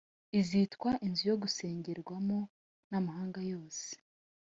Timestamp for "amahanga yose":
2.99-3.87